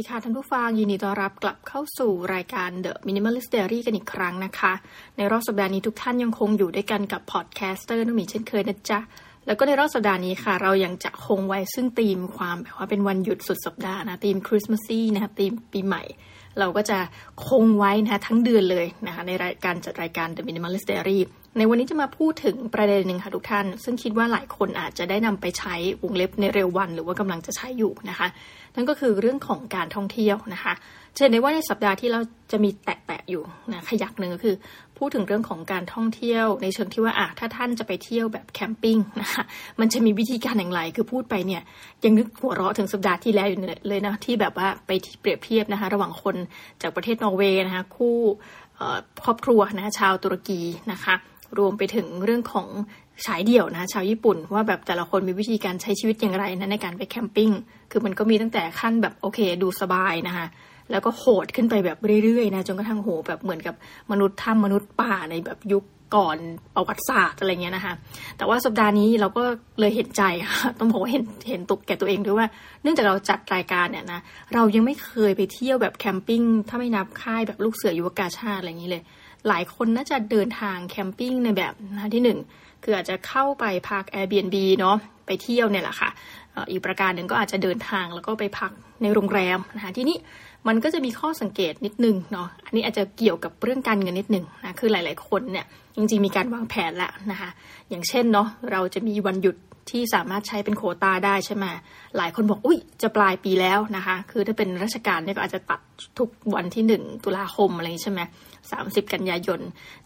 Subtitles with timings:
[0.00, 4.72] ดีค่ะท่านผู้ฟังยินดีต้อนรับกลับเข้าสู่รายการ The Minimalist Diary กันอีกครั้งนะคะ
[5.16, 9.00] ในรอบสัปดาห์นี้ทุกท่านยังคงอยู่ด้วยกันกับ podcaster นุ่มีเช่นเคยนะจ๊ะ
[9.46, 16.02] แล้วก็ในรอบสัปดาห์นี้ค่ะ เรายังจะคงไว้ซึ่งธีมความแบบว่าเป็นวันหยุดสุดสัปดาห์นะธีม Christmassy นะคะธีมปีใหม่
[16.58, 16.98] เราก็จะ
[17.46, 21.20] คงไว้นะคะทั้งเดือนเลยนะคะในรายการจัดรายการ The Minimalist Diary
[21.58, 28.28] ในวันนี้จะมาพูดถึงประเด็นหนึ่งค่ะทุกท่าน ซึ่งคิดว่าหลายคนอาจจะได้นำไปใช้วงเล็บในเร็ววัน หรือว่ากำลังจะใช้อยู่นะคะ
[28.74, 30.72] นั่นก็คือเรื่องของการท่องเที่ยวนะคะ
[31.16, 32.20] เช่นในว่าในสัปดาห์ที่เรา
[32.52, 33.42] จะมีแตะๆอยู่
[33.72, 34.56] นะขยักหนึ่งก็คือ
[34.98, 39.42] พูดถึงเรื่องของการท่องเที่ยว ในเชิงที่ว่าอะถ้าท่านจะไปเที่ยวแบบแคมปิ้งนะคะ
[39.80, 41.62] มันจะมีวิธีการอย่างไรคือพูดไปเนี่ย
[42.04, 43.58] ยังนึกหัวเราะถึงสัปดาห์ที่แล้วอยู่
[43.88, 46.36] เลยนะที่แบบว่าไปเปรียบเทียบนะคะ ระหว่างคน
[46.82, 48.16] จากประเทศนอร์เวย์นะคะคู่
[49.24, 50.60] ครอบครัวนะคะชาวตุรกี
[50.92, 51.14] นะคะ
[51.58, 52.68] รวมไปถึงเรื่องของ
[53.26, 57.50] ฉายเดี่ยวนะชาวญี่ปุ่น ว่าแบบแต่ละคนมีวิธีการใช้ชีวิตอย่างไรนะในการไปแคมปิ้ง
[57.90, 60.46] คือมันก็มีตั้งแต่ขั้นแบบโอเคดูสบายนะคะ
[60.90, 63.74] แล้วก็โหดขึ้นไปแบบเรื่อยๆนะจนกระทั่งโหแบบเหมือนกับ
[64.10, 65.84] มนุษย์ถ้ำมนุษย์ป่าในแบบยุค
[66.16, 66.38] ก่อน
[66.74, 67.94] ประวัติศาสตร์อะไรเงี้ยนะคะ
[68.36, 69.42] แต่ว่าสัปดาห์นี้เราก็
[69.80, 72.46] เลยเห็นใจค่ะต้องบอกว่าเห็นเห็นตุกแก่ตัวเองด้วยว่า
[72.82, 74.20] เนื่องจากเราจัดรายการเนี่ยนะ
[74.54, 79.02] เรายังไม่เคยไปเที่ยวแบบแคมปิ้งถ้าไม่นับค่ายแบบลูกเสือยุวกาชาติอะไรอย่างนี้เลย
[79.48, 82.38] หลายคนน่าจะเดินทางแคมปิ้งในแบบนะที่หนึ่ง
[82.82, 84.96] คืออาจจะเข้าไปพัก Airbnb เนาะ
[85.26, 86.10] ไปเที่ยวเนี่ยแหละค่ะ
[86.70, 90.16] อีกประการหนึ่งก็อาจจะเดินทางแล้วก็ไปพักในโรงแรมนะคะที่นี้
[90.68, 97.50] มันก็จะมีข้อสังเกตนิดนึงเนาะอันนี้อาจจะเกี่ยวกับเรื่องการเงินนิดนึงนะคือหลาย ๆ คนเนี่ยจริง ๆ มีการวางแผนแล้วนะคะ
[97.88, 99.56] อย่างเช่นเนาะเราจะมีวันหยุด
[99.90, 101.64] ที่สามารถใช้เป็นโคตาได้ใช่ไหม
[102.16, 105.80] หลายคนบอกอุ้ยจะปลายปีแล้วนะคะ คือถ้าเป็นราชการเนี่ยก็อาจจะตัด
[106.18, 108.20] ทุกวันที่หนึ่งตุลาคมอะไรใช่ไหม
[108.72, 109.60] สามสิบกันยายน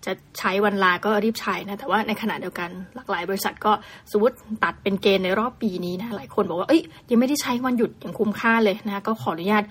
[0.04, 3.72] จะใช้วันลาก็รีบใช้นะ แต่ว่าในขณะเดียวกันหลากหลายบริษัทก็
[4.12, 9.64] สมมติตัดเป็นเกณฑ์ในรอบปีนี้นะ หลายคนบอกว่า เอ้ย ยังไม่ได้ใช้วันหยุดอย่างคุ้มค่าเลยนะ ก็ขออนุญาต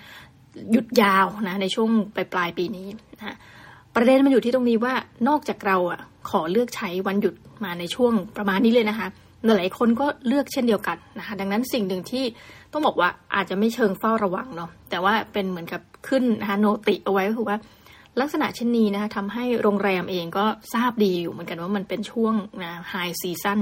[0.71, 2.87] หยุดยาวนะ ในช่วงปลายปลายปีนี้
[3.19, 3.35] นะ
[3.95, 4.93] ประเด็นมันอยู่ที่ตรงนี้ว่า
[5.27, 9.07] นอกจากเราอะขอเลือกใช้วันหยุดมาในช่วงประมาณนี้เลยนะคะ
[9.45, 12.23] หลายคนก็เลือกเช่นเดียวกันนะคะดังนั้นสิ่งหนึ่งที่
[12.71, 17.57] ต้องบอกว่าอาจจะไม่เชิงเฝ้าระวังเนาะแต่ว่าเป็นเหมือนกับขึ้นนะคะ noti เอาไว้ก็คือว่า
[18.21, 23.59] ลักษณะเช่นนี้นะคะทำให้โรงแรมเองก็ทราบดีอยู่เหมือนกันว่ามันเป็นช่วงนะ high season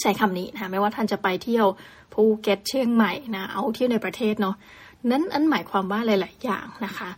[0.00, 1.66] ใช้คำนี้นะคะไม่ว่าท่านจะไปเที่ยว
[2.14, 4.56] ภูเก็ตเชียงใหม่นะเอาเที่ยวในประเทศเนาะ
[5.10, 7.10] นั้นอันหมายความว่าหลาย ๆ อย่างนะคะ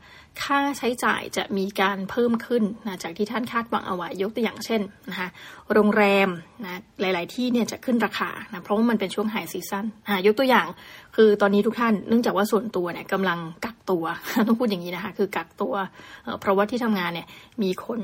[0.42, 4.80] ค่าใช้จ่ายจะมีการเพิ่มขึ้นนะจากที่ท่านคาดหวังเอาไว้ยกตัวอย่างเช่น
[5.10, 5.28] นะคะ
[5.72, 6.28] โรงแรม
[6.64, 9.84] นะหลาย ๆ ที่เนี่ยจะขึ้นราคานะเพราะว่ามันเป็นช่วงไฮซีซัน
[10.26, 10.66] ยกตัวอย่าง
[11.16, 14.04] คือตอนนี้ทุกท่านเนื่องจากว่าส่วนตัวเนี่ยกำลังกักตัว
[14.48, 15.74] ต้องพูดอย่างนี้นะคะคือกักตัว
[16.40, 17.26] เพราะว่าที่ทำงานเนี่ย
[17.62, 18.00] มีคน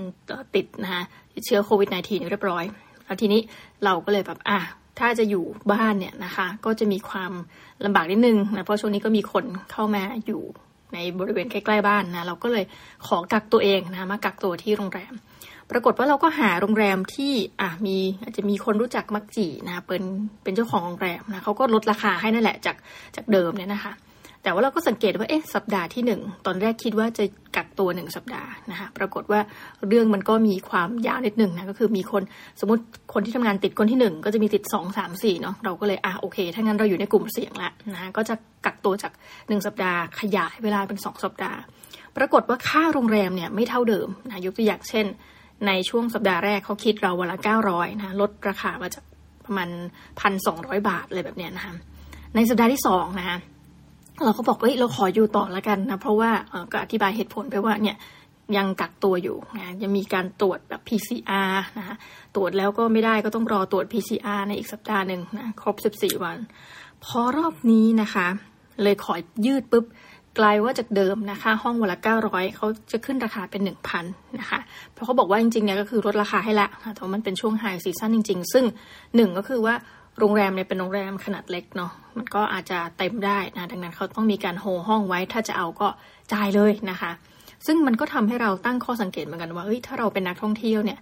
[0.54, 1.03] ติดนะคะ
[1.44, 2.64] เชื้อโควิด -19 เรียบร้อย
[3.04, 3.41] แล้วทีนี้
[3.84, 4.60] เราก็เลยแบบอะ
[4.98, 7.32] ถ้าจะอยู่บ้านเนี่ยนะคะ ก็จะมีความ
[7.84, 10.43] ลำบากนิดนึงนะเพราะช่วงนี้ก็มีคนเข้ามาอยู่
[10.96, 12.64] ในบริเวณใกล้ๆบ้านนะเราก็เลย
[13.06, 15.14] ขอกักตัวเองนะมากักตัวที่โรงแรม
[15.70, 20.04] ปรากฏว่าเราก็หาโรงแรมที่อะมีอาจจะมีคนรู้จักมักจีนะเป็น
[20.42, 22.76] เป็นเจ้าของโรงแรมนะเขาก็ลดราคาให้นั่นแหละจาก
[23.16, 23.92] จากเดิมเนี่ยนะคะ
[24.46, 27.24] แต่ว่าเราก็สังเกตว่าเอ๊ะสัปดาห์ที่หนึ่งตอนแรกคิดว่าจะ
[27.56, 29.40] กักตัวหนึ่งสัปดาห์นะคะปรากฏว่า
[29.88, 32.22] เรื่องมันก็มีความยาวนิดหนึ่งนะก็คือมีคน
[32.60, 38.34] สมมติคนที่ทำงานติดคนที่หนึ่งก็จะมีติดสองสามสี่เนาะเราก็เลยอะโอเค ถ้างั้นเราอยู่ในกลุ่มเสี่ยงละนะก็จะ
[38.64, 39.12] กักตัวจาก
[39.48, 41.58] หนึ่งสัปดาห์ ขยายเวลาเป็นสองสัปดาห์
[42.16, 45.06] ปรากฏว่าค่าโรงแรมเนี่ยไม่เท่าเดิมนะยกตัวอย่างเช่น
[45.66, 49.04] ในช่วงสัปดาห์แรกเขาคิดเราวันละเก้าร้อยนะลดราคามาจาก
[49.44, 49.68] ประมาณ
[50.20, 51.74] พันสองร้อยบาทเลยแบบเนี้ยนะคะ
[52.34, 53.38] ในสัปดาห์ที่สองนะคะ
[54.25, 56.31] เราก็บอกเอ้ยเราขออยู่ต่อล้วกันนะเพราะว่า
[56.72, 57.97] ก็อธิบายเหตุผลไปว่าเนี่ย
[58.56, 61.97] ยังกักตัวอยู่นะยังมีการตรวจแบบ PCR นะคะ
[62.34, 66.37] ตรวจแล้วก็ไม่ได้ก็ต้องรอตรวจ PCR ในอีกสัปดาห์หนึ่งนะครบ 14 วัน
[67.05, 68.26] พอรอบนี้นะคะ
[68.82, 69.15] เลยขอ
[69.47, 69.84] ยืดปุ๊บ
[70.38, 73.62] กลายว่าจากเดิมนะคะ ห้องวันละ 900 เขาจะขึ้นราคาเป็น
[73.97, 74.03] 1,000
[74.41, 74.60] นะคะ
[74.93, 78.65] เพราะเขาบอกว่าจริงๆเนี่ยก็คือลดราคาให้ละแต่มันเป็นช่วง high season จริง ๆ ซึ่ง
[79.16, 79.75] หนึ่งก็คือว่า
[80.18, 85.88] โรงแรมเนี่ยเป็นโรงแรมขนาดเล็กเนาะมันก็อาจจะเต็มได้นะดังนั้นเขาต้องมีการโฮห้องไว้ถ้าจะเอาก็
[86.32, 87.12] จ่ายเลยนะคะ
[87.66, 91.00] ซึ่งมันก็ทำให้เราตั้งข้อสังเกตเหมือนกันว่าเฮ้ยถ้าเราเป็นนักท่องเที่ยวเนี่ย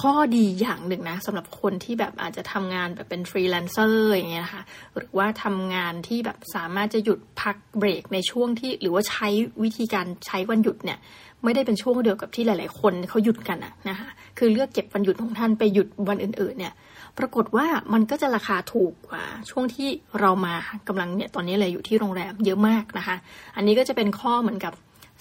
[0.00, 4.62] ข้อดีอย่างหนึ่งนะสำหรับคนที่แบบอาจจะทำงานแบบเป็นฟรีแลนเซอร์อย่างเงี้ยนะคะ
[4.96, 9.28] หรือว่าทำงานที่แบบสามารถจะหยุดพักเบรกในช่วงที่ หรือว่าใช้
[9.62, 10.98] วิธีการใช้วันหยุดเนี่ย
[11.44, 14.08] ไม่ได้เป็นช่วงเดียวกับที่หลาย ๆ คนเขาหยุดกันอะนะคะ
[14.38, 16.74] คือเลือกเก็บวันหยุดของท่านไปหยุดวันอื่น ๆ เนี่ย
[17.18, 19.88] ปรากฏว่ามันก็จะราคาถูกกว่าช่วงที่
[20.20, 20.54] เรามา
[20.88, 23.16] กำลังเนี่ยตอนนี้เลยอยู่ที่โรงแรมเยอะมากนะคะ
[23.56, 24.74] อันนี้ก็จะเป็นข้อเหมือนกับ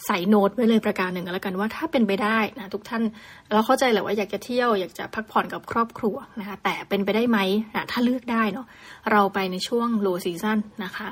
[0.05, 3.03] ใส่โน้ตไว้เลยประการหนึ่งแล้วกันว่าถ้าเป็นไปได้นะทุกท่าน
[3.51, 7.39] เราเข้าใจแหละว่าอยากจะเที่ยวอยากจะพักผ่อนกับครอบครัวนะคะแต่เป็นไปได้ไหม
[7.75, 8.65] นะถ้าเลือกได้เนาะ
[9.11, 11.09] เราไปในช่วง low season นะคะ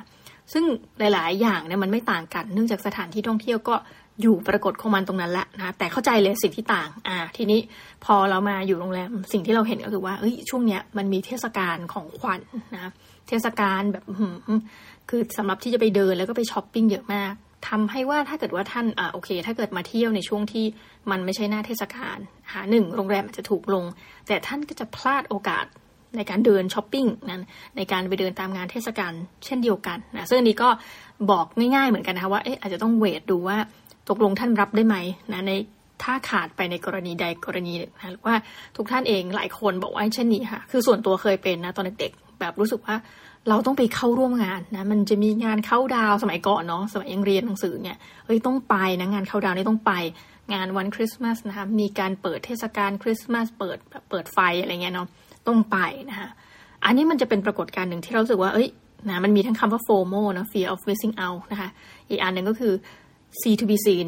[0.54, 0.64] ซึ่ง
[1.00, 3.76] หลาย ๆ อย่างเนี่ยมันไม่ต่างกัน เนื่องจากสถานที่ท่องเที่ยวก็
[4.22, 7.60] อยู่ปรากฏของมันตรงนั้นแหละนะแต่เข้าใจเลยสิ่งที่ต่าง อ่า ทีนี้
[8.06, 12.92] พอเรามาอยู่โรงแรมสิ่งที่เราเห็นก็คือว่าเอ้ยช่วงเนี้ยมันมีเทศกาลของขวัญนนะ
[13.28, 14.04] เทศกาลแบบ
[15.10, 17.34] คือสำหรับที่จะไปเดินแล้วก็ไปช้อปปิ้งเยอะมาก
[17.70, 20.66] ทำให้ว่าถ้าเกิดว่าท่านอ่าโอเค ถ้าเกิดมาเที่ยวในช่วงที่
[21.12, 22.18] มันไม่ใช่หน้าเทศกาล
[22.54, 23.86] หาหนึ่งโรงแรมอาจจะถูกลง
[24.28, 25.66] แต่ท่านก็จะพลาดโอกาส
[26.18, 27.44] ในการเดินช้อปปิ้งนั้น
[27.78, 29.14] ในการไปเดินตามงานเทศกาล
[29.46, 30.70] เช่นเดียวกันนะซึ่งอันนี้ก็
[31.32, 33.58] บอกง่ายๆเหมือนกันนะคะว่าเอ๊ะอาจจะต้องเวทดูว่า
[34.10, 34.96] ตกลงท่านรับได้ไหม
[35.34, 35.52] นะใน
[36.04, 38.36] ถ้าขาดไปในกรณีใดกรณีหนึ่งนะหรือว่า
[38.78, 42.96] ทุกท่านเองหลายคนบอกว่าเช่นนี้ค่ะ คือส่วนตัวเคยเป็นนะตอนเด็กๆแบบรู้สึกว่า
[43.50, 49.94] เราต้องไปเข้าร่วมงานนะมันจะมีงานเข้าดาวสมัยก่อนเนาะสมัยยังเรียนหนังสือเนี่ยเฮ้ยต้องไปนะงานเข้าดาวนี่ต้องไป
[50.54, 55.08] งานวันคริสต์มาสนะคะมีการเปิดเทศกาลคริสต์มาสเปิดแบบเปิดไฟอะไรเงี้ยเนาะ
[55.48, 55.78] ต้องไป
[56.10, 56.30] นะคะ
[56.86, 58.68] อันนี้มันจะเป็นปรากฏการณ์หนึ่งที่เราสึกว่าเอ้ย
[59.10, 61.70] นะมันมีทั้งคำว่า FOMO นะ fear of missing out นะคะ
[62.10, 62.74] อีกอันหนึ่งก็คือ
[63.42, 64.08] see to B seen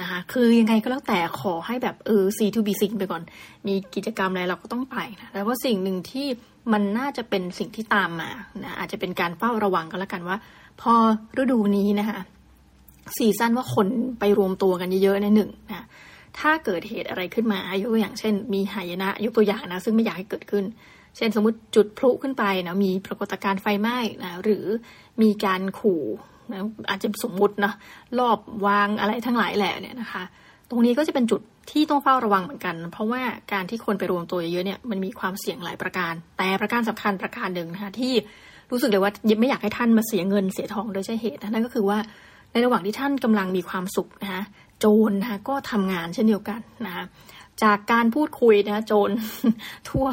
[0.00, 3.22] นะคะคือยังไงก็แล้วแต่ขอให้แบบเออ see to B seen ไปก่อน
[3.66, 6.26] มีกิจกรรมอะไรเราก็ต้องไปนะแล้วก็สิ่งหนึ่งที่
[6.72, 8.30] มันน่าจะเป็นสิ่งที่ตามมา
[8.64, 10.36] นะอาจจะเป็นการเฝ้าระวังก็แล้วกันว่า
[10.80, 10.92] พอ
[11.40, 12.18] ฤดูนี้นะคะ
[13.16, 13.86] ซีซั่นว่าคน
[14.18, 15.86] ไปรวมตัวกันเยอะๆในหนึ่งนะ
[16.38, 20.64] ถ้าเกิดเหตุอะไรขึ้นมายกตัวอย่างเช่น มีหายนะยกตัวอย่างนะซึ่งไม่อยากให้เกิดขึ้น
[21.16, 24.64] เช่นสมมติจุดพลุขึ้นไปนะมีปรากฏการณ์ไฟไหม้นะหรือ
[25.22, 26.02] มีการขู่
[26.90, 27.72] อาจจะสมมุตินะ
[28.18, 30.22] รอบวางอะไรทั้งหลายแหละเนี่ยนะคะ
[30.70, 38.12] ตรงนี้ก็จะเป็นจุดที่ต้องเฝ้าระวังเหมือนกัน เพราะว่าการที่คนไปรวมตัวเยอะเนี่ยมันมีความเสี่ยงหลายประการ แต่ประการสำคัญประการหนึ่งนะคะที่
[38.70, 41.98] รู้สึกเลยว่าไม่อยากให้ท่านมาเสียเงินเสียทองโดยใช่เหตุนั่นก็คือว่า
[42.52, 44.42] ในระหว่างที่ท่านกำลังมีความสุขนะคะ
[44.80, 47.04] โจรนะคะก็ทำงานเช่นเดียวกันนะคะ
[47.62, 49.10] จากการพูดคุยนะโจร
[49.88, 50.06] ทั่ว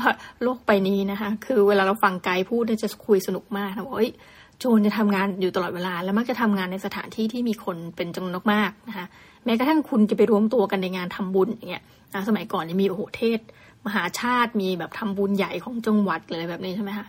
[0.43, 4.11] โลกไปนี้นะคะคือเวลาเราฟังไกด์พูดจะคุยสนุกมากนะบอกเอ้ย
[4.63, 9.05] จรจะทำงานอยู่ตลอดเวลา แล้วมักจะทำงานในสถานที่ที่มีคนเป็นจำนวนมากนะคะ
[9.45, 13.39] แม้กระทั่งคุณจะไปรวมตัวกันในงานทำบุญอย่างเงี้ยนะสมัยก่อนมีโอโหเทศ
[13.85, 17.07] มหาชาติมีแบบทำบุญใหญ่ของจังหวัดเลยแบบนี้ใช่ไหมคะ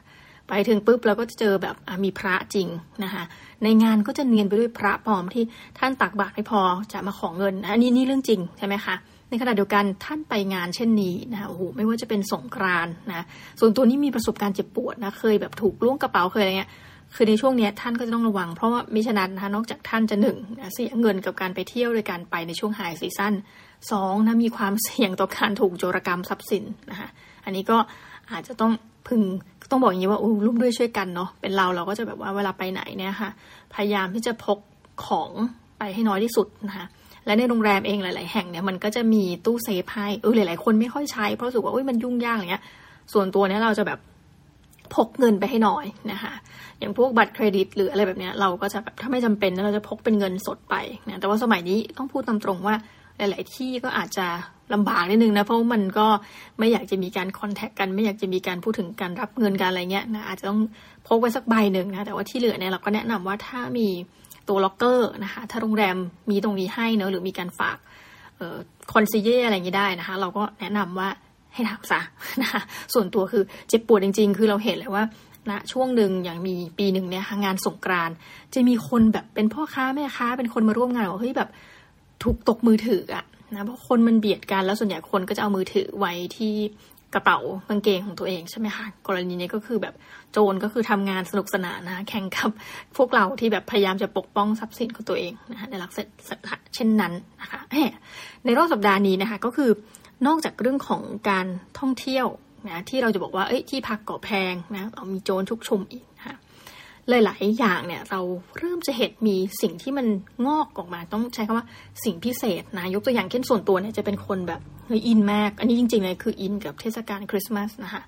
[0.48, 2.68] ไปถึงปุ๊บเราก็จะเจอแบบมีพระจริง
[3.04, 3.22] นะคะ
[3.64, 5.44] ในงานก็จะเนียนไปด้วยพระปลอมที่
[5.78, 6.60] ท่านตักบาตรไม่พอ
[6.92, 8.94] จะมาขอเงินอันนี้นี่เรื่องจริงใช่ไหมคะ
[9.28, 13.24] ในขณะเดียวกันท่านไปงานเช่นนี้นะคะโอ้โหไม่ว่าจะเป็นสงกรานนะ
[13.60, 16.70] ส่วนตัวนี้มีประสบการณ์เจ็บปวดนะเคยแบบถูกล่วงกระเป๋าเคยอะไรเงี้ย
[17.14, 20.36] คือในช่วงนี้ท่านก็จะต้องระวัง เพราะว่ามิฉะนั้นนะคะนอกจากท่านจะหนึ่ง
[20.74, 23.34] เสียเงินกับการไปเที่ยวโดยการไปในช่วงไฮซีซั่น
[23.90, 27.08] สองนะมีความเสี่ยงต่อการถูกโจรกรรมทรัพย์สินนะคะ
[27.44, 27.78] อันนี้ก็
[28.32, 28.72] อาจจะต้อง
[29.08, 29.20] พึง
[29.70, 33.30] ต้องบอกอย่างนี้ว่าอู้ร่วมด้วยช่วยกันเนาะเป็นเราเราก็จะแบบว่าเวลาไปไหนเนี่ยค่ะ
[33.74, 34.58] พยายามที่จะพก
[35.04, 35.30] ของ
[35.78, 36.86] ไปให้น้อยที่สุดนะคะ
[37.26, 42.64] และในโรงแรมเองหลาย ๆ แห่งเนี่ยมันก็จะมีตู้เซฟให้เออหลาย ๆ คนไม่ค่อยใช้เพราะรู้สึกว่าอุ้ยมันยุ่งยากอะไรเงี้ย
[43.12, 43.98] ส่วนตัวเนี้ยเราจะแบบ
[44.94, 46.34] พกเงินไปให้น้อยนะคะ
[46.78, 50.74] อย่างพวกบัตรเครดิตหรืออะไรแบบเนี้ยเราก็จะแบบถ้าไม่จำเป็นเราจะพกเป็นเงินสดไป
[51.08, 52.74] นะแต่ว่าสมัยนี้ต้องพูดตามตรงว่า
[53.18, 54.26] หลาย ๆ ที่ก็อาจจะ
[54.74, 56.06] ลำบากนิดนึงนะเพราะมันก็
[56.58, 60.60] ไม่อยากจะมีการคอนแทคกัน ไม่อยากจะมีการพูดถึงการรับเงินการอะไรเงี้ยนะอาจจะต้อง
[61.06, 63.88] พกไว้สักใบหนึ่งนะแต่ว่าที่เหลือเนี่ยเราก็แนะนำว่าถ้ามี
[64.48, 65.96] ตัวล็อกเกอร์นะคะถ้าโรงแรม
[66.30, 67.76] มีตรงนี้ให้เนอะหรือมีการฝาก
[68.92, 71.08] คอนซีเย่อะไรอย่างนี้ได้นะคะ เราก็แนะนำว่า
[71.54, 72.00] ให้ทำซะ
[72.42, 72.62] นะคะ
[72.94, 75.04] ส่วนตัวคือเจ็บปวดจริง ๆ คือเราเห็นเลยว่า
[75.50, 78.10] ณนะช่วงหนึ่งอย่างมีปีหนึ่งเนี่ยงานสงกราน
[78.54, 81.48] จะมีคนแบบเป็นพ่อค้าแม่ค้า เป็นคนมาร่วมงานบอกเฮ้ยแบบ
[82.22, 86.54] ถูกตกมือถืออะนะเพราะคนมันเบียดกันแล้วส่วนใหญ่คนก็จะเอามือถือไว้ที่
[87.14, 89.94] กระเป๋ากางเกงของตัวเองใช่ไหมคะกรณีนี้ก็คือแบบ
[90.32, 92.50] โจรก็คือทำงานสนุกสนานนะแข่งกับ
[92.96, 97.60] พวกเราที่แบบพยายามจะปกป้องทรัพย์สินของตัวเองนะคะในลักษณะเช่นนั้นนะคะ
[98.44, 99.70] ในรอบสัปดาห์นี้นะคะก็คือ
[100.26, 101.46] นอกจากเรื่องของการ
[101.78, 102.26] ท่องเที่ยว
[102.68, 106.36] นะที่เราจะบอกว่าเอ้ยที่พักกาะแพงนะเอามีโจรชุกชุมอีกนะคะ
[107.08, 108.20] หลาย ๆ อย่างเนี่ยเรา
[108.58, 110.06] เริ่มจะเห็นมีสิ่งที่มัน
[110.46, 111.66] งอกออกมาต้องใช้คำว่า
[112.04, 118.02] สิ่งพิเศษนะยกตัวอย่างเช่นส่วนตัวเนี่ยจะเป็นคนแบบเฮ้ยอินมาก อันนี้จริง ๆ เลยคืออินกับเทศกาลคริสต์มาสนะคะ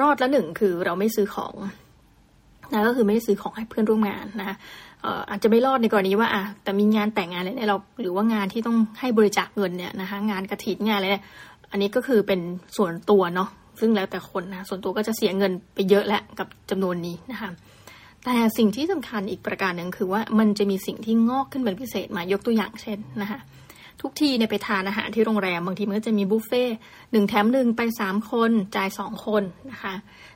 [0.00, 1.54] รอดละหนึ่งคือเราไม่ซื้อของ
[2.72, 4.56] นะก็คือไม่ได้ซื้อของให้เพื่อนร่วมงานนะ
[5.30, 11.24] อาจจะไม่รอดในกรณีว่าอะแต่มีงานแต่งงานอะไรเนี่ยเราหรือว่างานที่ต้องให้บริจาคเงินเนี่ยนะคะงานกระถิ่นงานอะไรเนี่ย
[11.70, 12.40] อันนี้ก็คือเป็น
[12.76, 13.48] ส่วนตัวเนาะ
[13.80, 17.50] ซึ่งแล้วแต่คนนะส่วนตัวก็จะเสียเงินไปเยอะแล้วกับจำนวนนี้นะคะ
[18.24, 23.40] แต่สิ่งที่สำคัญอีกประการหนึ่งคือว่ามันจะมีสิ่งที่งอกขึ้นเป็นพิเศษมายกตัวอย่างเช่นนะคะ
[24.00, 26.64] ทุกทีเนี่ยไปทานอาหารที่โรงแรมบางทีมันก็จะมีบุฟเฟ่
[27.12, 29.42] หนึ่งแถมหนึ่งไปสามคนจ่ายสองคน
[29.72, 29.94] นะคะ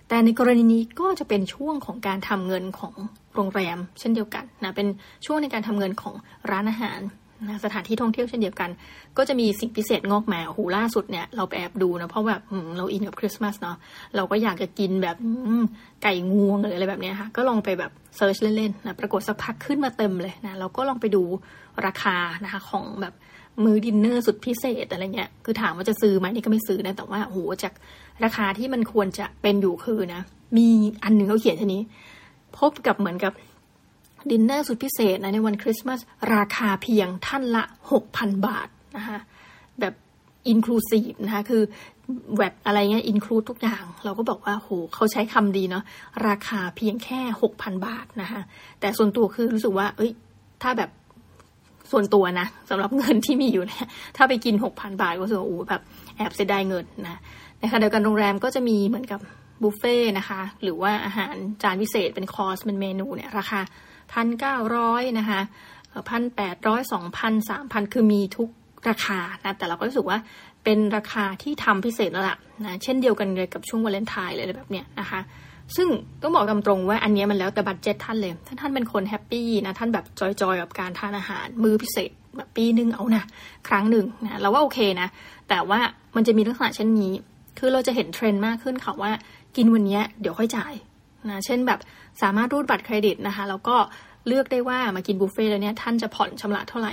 [0.09, 2.95] แต่ในกรณีนี้ก็จะเป็นช่วงของการทำเงินของ
[3.35, 4.89] โรงแรม เช่นเดียวกันนะเป็น
[5.27, 6.15] ช่วงในการทำเงินของ
[6.51, 7.01] ร้านอาหาร
[7.49, 8.71] นะสถานที่ท่องเที่ยวเช่นเดียวกัน
[9.17, 12.43] ก็จะมีสิ่งพิเศษงอกมาหูล่าสุดเนี่ยเราไปแอบดูนะเพราะแบบ
[12.77, 13.77] เราอินกับคริสต์มาสเนาะ
[14.17, 15.17] เราก็อยากจะกินแบบ
[16.03, 21.23] ไก่งวงหรืออะไรแบบนี้ค่ะก็ลองไปแบบ search เล่นๆนะปรากฏสักพักขึ้นมาเต็มเลยนะเราก็ลองไปดู
[21.87, 23.15] ราคานะคะของแบบ
[23.65, 27.73] มื้อดินเนอร์สุดพิเศษอะไรเงี้ยคือถามว่าจะซื้อไหมนี่ก็ไม่ซื้อนะแต่ว่าโหจาก
[28.25, 30.23] ราคาที่มันควรจะเป็นอยู่คือนะ
[30.56, 30.68] มี
[31.04, 31.83] อันหนึ่งเขาเขียนทีนี้
[32.59, 33.33] พบกับเหมือนกับ
[34.30, 36.00] ดินเนอร์สุดพิเศษนะในวันคริสต์มาส
[36.35, 39.18] ราคาเพียงท่านละหกพันบาทนะคะ
[39.80, 39.94] แบบ
[40.49, 41.62] inclusive นะคะคือ
[42.35, 45.85] VAT อะไรเงี้ย include ทุกอย่าง เราก็บอกว่าโหเขาใช้คำดีเนาะ
[46.28, 48.42] ราคาเพียงแค่หกพันบาทนะคะ
[48.80, 50.12] แต่ส่วนตัวคือรู้สึกว่า เอ้ย
[50.62, 50.90] ถ้าแบบ
[51.92, 55.83] ส่วนตัวนะสำหรับเงินที่มีอยู่เนี่ยถ้าไปกินหกพันบาทก็รู้สึกว่าโอ้แบบ
[56.16, 57.21] แอบเสียดายเงินนะ
[57.63, 59.21] นะคะเดียวกันโรงแรมก็จะมีเหมือนกับ
[59.63, 63.61] บุฟเฟ่นะคะ หรือว่าอาหารจานพิเศษเป็นคอร์สเป็นเมนูเนี่ยราคา
[64.13, 65.41] พันเก้าร้อยนะคะ
[66.11, 68.49] พันแปดร้อยสองพันสามพันคือมีทุก
[68.89, 70.19] ราคานะแต่เราก็รู้สึกว่า
[70.65, 75.21] เป็นราคาที่ทำพิเศษแล้วล่ะนะเช่นเดียวกันเลยกับช่วงวาเลนไทน์เลยแบบเนี้ยนะคะ
[75.77, 75.89] ซึ่ง
[76.23, 83.25] ต้องบอกตามตรงว่าอันนี้มันแล้วแต่ budget ท่านเลย ถ้าท่านเป็นคน happy นะท่านแบบ joy ๆกับการทานอาหารมื้อพิเศษแบบปีนึงเอานะ
[83.69, 85.09] ครั้งหนึ่งนะเราว่าโอเคนะ
[85.49, 85.81] แต่ว่า
[86.17, 87.13] มันจะมีลักษณะเช่นนี้
[87.59, 89.13] คือเราจะเห็นเทรนด์มากขึ้นค่ะว่า
[89.57, 90.73] กินวันนี้เดี๋ยวค่อยจ่าย
[91.29, 91.81] นะเช่นแบบ
[92.23, 93.77] สามารถรูดบัตรเครดิตนะคะ แล้วก็
[94.27, 96.93] เลือกได้ว่ามากินบุฟเฟ่แล้วเนี่ยท่านจะผ่อนชำระเท่าไหร่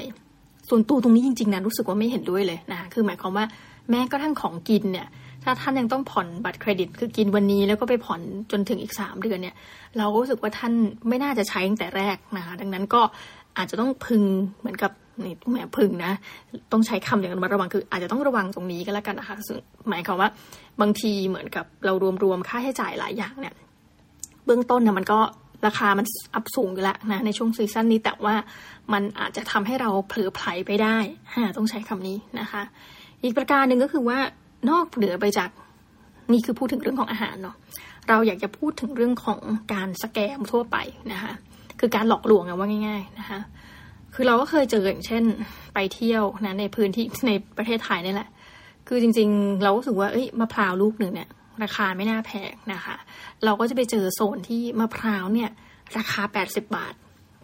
[0.70, 3.46] ส่วนตัวตรงนี้จริงๆนะรู้สึกว่าไม่เห็นด้วยเลยนะคะคือหมายความว่า
[3.90, 5.08] แม้กระทั่งของกินเนี่ย
[5.44, 9.56] ถ้าท่านยังต้องผ่อนบัตรเครดิต คือกินวันนี้แล้วก็ไปผ่อนจนถึงอีกสามเดือนเนี่ย
[9.98, 10.74] เราก็รู้สึกว่าท่าน
[11.08, 13.02] ไม่น่าจะใช้ตั้งแต่แรกนะคะดังนั้นก็
[13.58, 14.24] อาจจะต้องพึง
[14.60, 14.92] เหมือนกับ
[15.26, 16.14] นี่แหมพึงนะ
[16.72, 19.36] ต้องใช้คำอย่างระมัดระวังคือ อาจจะต้องระวังตรงนี้ก็แล้วกันนะคะ
[19.90, 20.30] หมายความว่า
[20.82, 23.54] บางทีเหมือนกับเรารวมๆค่าใช้จ่ายหลายอย่างเนี่ย
[24.46, 25.20] เบื้องต้นเนี่ยมันก็
[25.66, 28.36] ราคามันอัพสูงอยู่แล้วนะในช่วงซีซั่นนี้แต่ว่า
[28.94, 30.98] มันอาจจะทำให้เราเผลอไผลไปได้
[31.58, 32.62] ต้องใช้คำนี้นะคะ
[33.24, 34.18] อีกประการหนึ่งก็คือว่า
[34.70, 35.50] นอกเหนือไปจาก
[36.32, 37.56] นี่คือพูดถึงเรื่องของอาหารเนาะ
[38.10, 39.40] เราอยากจะพูดถึงเรื่องของ
[39.74, 40.78] การสแกมทั่วไป
[41.12, 41.34] นะคะ
[41.80, 43.40] คือการหลอกลวงอะว่าง่าย ๆนะคะ
[44.14, 45.24] คือเราก็เคยเจออย่างเช่น
[45.74, 48.30] ไปเที่ยวนะในพื้นที่ในประเทศไทยนี่แหละ
[48.88, 51.30] คือจริง ๆ เราก็รู้สึกว่าเอ้ยมะพร้าวลูกหนึ่งเนี่ย
[51.64, 52.96] ราคาไม่น่าแพงนะคะ
[53.46, 55.50] เราก็จะไปเจอโซนที่มะพร้าวเนี่ย
[55.98, 56.94] ราคา80บบาท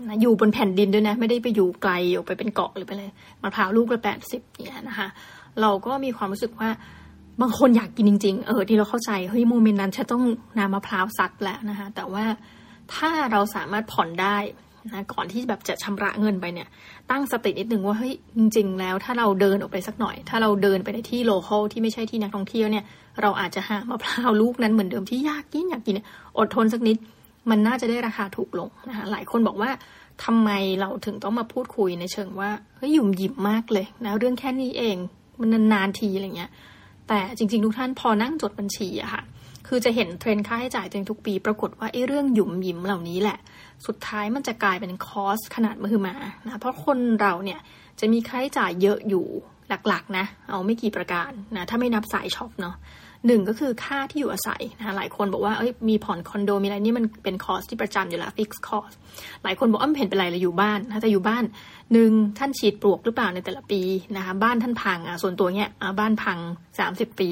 [0.07, 3.11] นะอยู่บนแผ่นดินด้วยนะ ไม่ได้ไปอยู่ไกลออกไปเป็นเกาะหรือไปเลย
[3.43, 5.07] มะพร้าวลูกละแปดสิบเนี่ยนะคะ
[5.61, 6.69] เราก็มีความรู้สึกว่า
[7.41, 10.23] บางคนอยากกินจริง ๆ เออที่เราเข้าใจเฮ้ย moment นั้นฉันต้อง
[10.59, 12.25] น้ำมะพร้าวสักแหละนะคะ แต่ว่า
[12.93, 14.37] ถ้าเราสามารถผ่อนได้
[14.93, 16.67] นะก่อนที่แบบจะชำระเงินไปเนี่ย
[17.11, 22.83] ตั้งสตินิดนึงว่าเฮ้ยจริง ๆ แล้วถ้าเราเดินออกไปสักหน่อย ถ้าเราเดินไปในที่ local ที่ไม่ใช่ที่นักท่องเที่ยวเนี่ย
[23.21, 26.97] เราอาจจะหามะพร้าวลูกนั้นเหมือนเดิมที่อยากกินอยากกินเนี่ยอดทนสักนิด
[27.49, 29.69] มันน่าจะได้ราคาถูกลงนะคะหลายคนบอกว่า
[30.23, 34.97] ทำไมเราถึงต้องมาพูดคุยในเชิงว่าเฮ้ยหยุมหยิมมากเลยนะเรื่องแค่นี้เอง
[35.39, 36.51] มันนานๆทีอะไรเงี้ย
[37.07, 39.21] แต่จริง ๆ ทุกท่านพอนั่งจดบัญชีอะค่ะ
[39.67, 43.37] คือจะเห็นเทรนค่าใช้จ่ายตัวเองทุกปี ปรากฏว่าไอ้เรื่องหยุมหยิมเหล่านี้แหละ
[43.87, 47.59] สุดท้ายมันจะกลายเป็น cost ขนาดมหึมานะเพราะคนเราเนี่ย
[47.99, 49.25] จะมีค่าใช้จ่ายเยอะอยู่
[49.87, 52.75] หลักๆนะ เอาไม่กี่ประการนะถ้าไม่นับสาย shop เนาะ
[53.25, 58.91] หนึ่งก็คือค่าที่อยู่อาศัยนะคะหลายคนบอกว่าเอ้ยมีผ่อนคอนโดมีอะไรนี่มันเป็น cost ที่ประจำอยู่แล้ว fixed cost
[59.43, 61.43] หลายคนบอกว่ามเห็นเป็นไรเลยอยู่บ้านนะแต่อยู่บ้าน
[61.93, 63.81] หนึ่งท่านฉีดปลวกหรือเปล่าในแต่ละปี
[64.17, 65.69] นะคะบ้านท่านพังอะส่วนตัวเนี้ย
[65.99, 66.37] บ้านพัง
[66.79, 67.29] สามสิบปี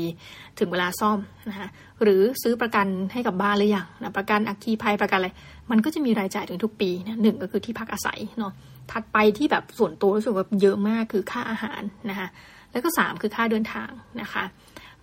[0.59, 1.69] ถึงเวลาซ่อมนะคะ
[2.03, 5.29] หรือซื้อประกันให้กับบ้านหรือยังนะประกันอัคคีภัยประกันอะไร
[5.71, 8.53] มันก็จะมีรายจ่ายถึงทุกปีนะหนึ่งก็คือที่พักอาศัยเนาะ
[8.91, 12.27] ถัดไปที่แบบส่วนตัวรู้สึกว่าเยอะมากคือค่าอาหารนะคะ
[12.71, 13.89] แล้วก็สามคือค่าเดินทาง
[14.21, 14.43] นะคะ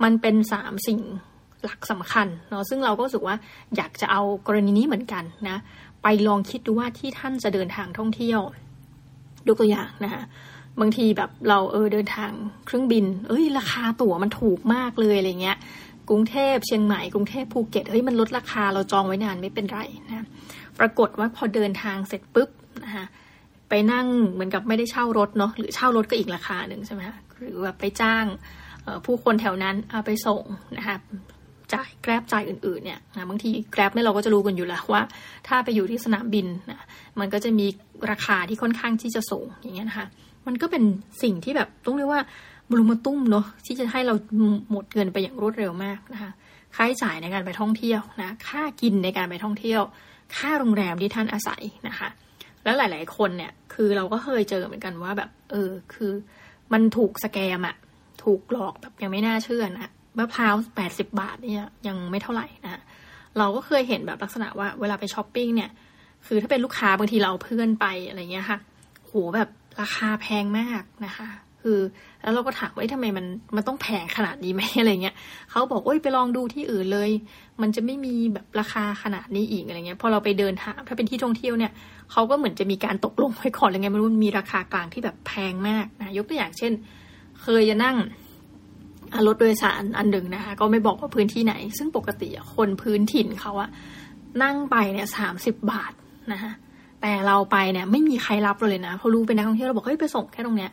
[0.02, 1.00] มันเป็นสามสิ่ง
[1.64, 3.36] หลักสำคัญเนาะซึ่งเราก็รู้สึกว่า
[3.76, 5.58] อยากจะเอากรณีนี้เหมือนกันนะ
[6.02, 8.40] ไปลองคิดดูว่าที่ท่านจะเดินทางท่องเที่ยว
[9.46, 10.22] ยกตัวอย่างนะคะ
[10.80, 12.32] บางทีแบบเราเออเดินทาง
[12.66, 15.58] เครื่องบิน เอ้ย ราคาตั๋วมันถูกมากเลยอะไรเงี้ย
[16.08, 20.26] กรุงเทพเชียงใหม่กรุงเทพภูเก็ตเฮ้ยมันลดราคาเราจองไว้นานไม่เป็นไรนะ
[20.78, 22.50] ปรากฏว่าพอเดินทางเสร็จปุ๊บ
[22.84, 23.06] นะคะ
[23.68, 28.24] ไปนั่งเหมือนกับไม่ได้เช่ารถเนาะหรือเช่ารถก็อีกราคาหนึ่งใช่ไหมคะหรือแบบไปจ้าง
[29.06, 30.42] ผู้คนแถวนั้นเอาไปส่ง
[30.78, 30.96] นะคะ
[31.72, 35.02] จ่ายแกร็บจ่ายอื่นๆเนี่ยนะบางทีแกร็บเนี่ยเราก็จะรู้กันอยู่แล้วว่า
[35.48, 36.78] ถ้าไปอยู่ที่สนามบินนะ
[37.20, 37.66] มันก็จะมี
[38.10, 40.06] ราคาที่ค่อนข้างที่จะสูงอย่างเงี้ยนะคะ
[40.46, 40.82] มันก็เป็น
[41.22, 42.22] สิ่งที่แบบต้องเรียกว่า
[42.70, 44.14] บรุมาตุ้มเนาะที่จะให้เรา
[44.70, 46.30] หมดเงินไปอย่างรวดเร็วมากนะคะ
[46.76, 49.82] ค่าใช้จ่ายในการไปท่องเที่ยวนะค่ากินในการไปท่องเที่ยว
[50.36, 52.08] ค่าโรงแรมที่ท่านอาศัยนะคะ
[52.64, 56.12] แล้วหลาย ๆ คนเนี่ยคือเราก็เคยเจอเหมือนกันว่าแบบ เออคือ
[56.72, 57.76] มันถูก scam อะ
[58.22, 62.82] ถูกหลอกแบบยังไม่น่าเชื่อนะมะพร้าวแปดสิบบาทเนี่ยยังไม่เท่าไหร่นะ
[63.38, 65.70] เราก็เคยเห็นแบบลักษณะว่าเวลาไปช้อปปิ้งเนี่ย
[66.26, 68.58] คือถ้าเป็นลูกค้าบางทีเราเพื่อนไปอะไรเงี้ยค่ะ
[69.06, 69.48] โหแบบ
[69.80, 71.28] ราคาแพงมากนะคะ
[71.62, 71.78] คือ
[72.22, 73.26] แล้วเราก็ถามว่าทำไมมัน
[73.56, 75.14] มันต้องแพงขนาดนี้ไหมอะไรเงี้ย
[75.50, 77.10] เขาบอกโอ้ยไปลองดูที่อื่นเลย
[77.62, 81.72] มันจะไม่มีแบบราคาขนาดนี้อีกอะไรเงี้ยพอเราไปเดินถามถ้าเป็นที่ท่องเที่ยวเนี่ย
[82.12, 86.72] เขาก็เหมือนจะมีการตกลงไว้ก่อนอะไรเงี้ยไมันมีราคากลางที่แบบแพงมากนะยกตัวอย่างเช่น
[87.42, 87.96] เคยจะนั่ง
[89.26, 93.70] รถโดยสารอันหนึ่งนะคะ ก็ไม่บอกว่าพื้นที่ไหน ซึ่งปกติคนพื้นถิ่นเขาอะ
[94.42, 95.92] นั่งไปเนี่ยสามสิบบาท
[96.32, 96.52] นะคะ
[97.00, 100.70] แต่เราไปเนี่ยไม่มีใครรับเราเลยนะพอรู้เป็นนักท่องเที่ยวเราบอกเฮ้ยไปส่งแค่ตรงเนี้ย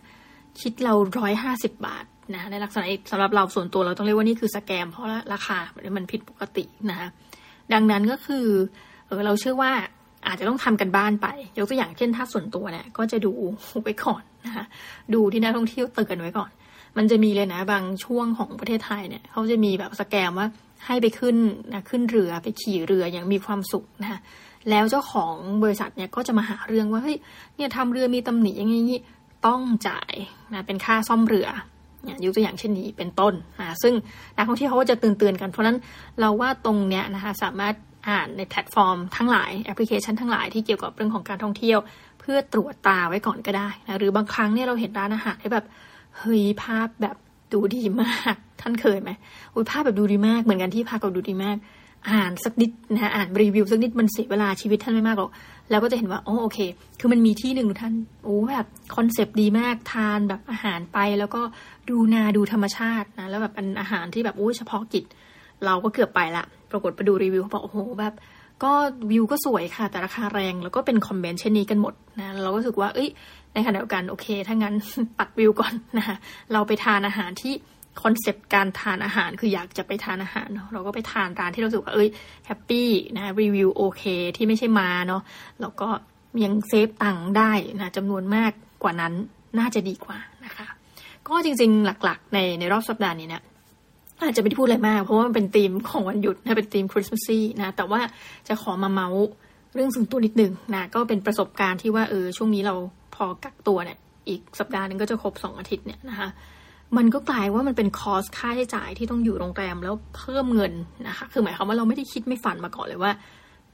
[0.61, 5.57] คิดเราร้อยห้าสิบบาทนะในลักษณะสำหรับเราส่วนตัวเราต้องเรียกว่านี่คือสแกม เพราะราคา
[5.97, 7.07] มันผิดปกตินะคะ
[7.73, 8.45] ดังนั้นก็คือ
[9.07, 9.71] เออเราเชื่อว่า
[10.27, 13.33] อาจจะต้องทำกันบ้านไป ยกตัวอย่างเช่นถ้าส่วนตัวเนี่ยก็จะดู
[13.81, 14.65] ไว้ก่อนนะคะ
[15.13, 16.49] ดูที่นักท่องเที่ยวเตือนไว้ก่อน
[16.97, 20.47] มันจะมีเลยนะบางช่วงของประเทศไทยเนี่ยเขาจะมีแบบสแกมว่า
[20.85, 21.35] ให้ไปขึ้น
[21.73, 24.19] นะขึ้นเรือไปขี่เรืออย่างมีความสุขนะคะ
[24.69, 27.17] แล้วเจ้าของบริษัทเนี่ยก็จะมาหาเรื่องว่าเฮ้ย
[27.55, 28.99] เนี่ยทำเรือมีตำหนิอย่างนี้
[29.47, 30.13] ต้องจ่าย
[30.53, 31.47] นะเป็นค่าซ่อมเรือ
[32.03, 33.93] เนี่ยยกตัวอย่างเช่นนี้เป็นต้นนะซึ่ง
[34.37, 35.77] นักท่องเที่ยวเขาก็จะเตือนๆกันเพราะนั้น
[36.19, 37.75] เราว่าตรงเนี้ยนะคะสามารถ
[38.09, 41.79] อ่านในแพลตฟอร์มทั้งหลายแอปพลิเคชันทั้งหลายที่เกี่ยวกับเรื่องของการท่องเที่ยว
[42.19, 45.65] เพื่อตรวจตาไว้ก่อนก็ได้นะหรือบางครั้งเนี่ยเราเห็นร้านอาหารที่แบบ
[46.19, 47.15] เฮ้ยภาพแบบ
[47.53, 49.11] ดูดีมาก ท่านเคยไหม
[49.53, 51.57] อุ้ยภาพแบบดูดีมากเหมือนกันที่ภาพก็ดูดีมาก
[52.09, 55.31] อ่านสักนิดนะอ่านรีวิวสักนิดมันเสียเวลาชีวิตท่านไม่มากหรอก
[55.69, 56.59] แล้วก็จะเห็นว่าโอ้โอเค
[56.99, 61.41] คือมันมีที่หนึ่งท่านโอ้แบบ concept ดีมากทานแบบอาหารไป แล้วก็
[61.89, 65.05] ดูนาดูธรรมชาตินะแล้วแบบเป็นอาหารที่แบบโอ้เฉพาะกิจ
[65.65, 68.13] เราก็เกือบไปละ ปรากฏไปดูรีวิวเขาบอกโอ้โหแบบ
[68.63, 68.73] ก็
[69.11, 73.09] วิวก็สวยค่ะ แต่ราคาแรงแล้วก็เป็น comment เช่นนี้กันหมดนะเราก็รู้สึกว่า เอ้ย
[73.53, 74.75] ในขณะเดียวกันโอเค ถ้างั้น
[75.17, 76.15] ปัดวิวก่อนนะคะ
[76.53, 77.53] เราไปทานอาหารที่
[78.01, 82.09] concept การทานอาหารคืออยากจะไปทานอาหารเนาะเราก็ไปทานร้านที่เรารู้สึกว่าเอ้ย
[82.45, 84.03] happy นะรีวิวโอเค
[84.37, 85.21] ที่ไม่ใช่มาเนาะ
[85.61, 85.87] แล้วก็
[86.43, 88.51] ยังเซฟตังค์ได้นะจำนวนมาก
[88.83, 89.13] กว่านั้น
[89.59, 90.67] น่าจะดีกว่านะคะ
[91.27, 93.43] ก็จริงๆหลักๆ ในในรอบสัปดาห์นี้เนี่ย
[94.23, 98.01] อาจจะไม่ได้พูดอะไรมาก เพราะว่ามันเป็นธีมของวันหยุดนะเป็นธีมคริสต์มาสซี่นะแต่ว่า
[98.47, 99.25] จะขอมาเมาส์
[99.75, 102.75] เรื่องส่วนตัวนิดหนึ่งนะก็เป็นประสบการณ์ที่ว่าเออช่วงนี้เรา
[103.15, 103.97] พอกักตัวเนี่ย
[104.29, 106.29] อีกสัปดาห์นึงก็จะครบสองอาทิตย์เนี่ยนะคะ
[106.97, 110.73] มันก็กลายว่ามันเป็นคอสค่าใช้จ่ายที่ต้องอยู่โรงแรมแล้วเพิ่มเงิน
[111.07, 113.11] นะคะ คือหมายความว่าเราไม่ได้คิดไม่ฝันมาก่อนเลยว่า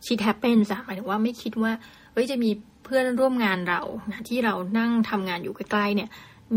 [0.06, 1.72] ชีแฮปเป็นจ้ะหมายถึงว่าไม่คิดว่า
[2.14, 2.50] เฮ้ยจะมี
[2.84, 3.82] เพื่อนร่วมงานเรา
[4.12, 6.10] นะที่เรานั่งทำงานอยู่ใกล้ๆเนี่ย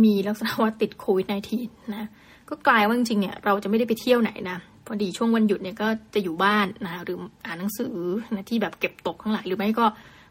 [0.05, 1.27] มีลักษณะว่าติดโควิด
[1.61, 2.05] -19 นะ
[2.49, 7.95] ก็กลายว่าจริงๆเนี่ยเราจะไม่ได้ไปเที่ยวไหนนะพอดีช่วงวันหยุดเนี่ยก็จะอยู่บ้านนะหรืออ่านหนังสือ
[8.35, 9.87] นะที่แบบเก็บตกทั้งหลายหรือไม่ก็